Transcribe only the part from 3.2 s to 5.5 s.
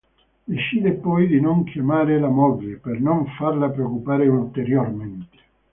farla preoccupare ulteriormente.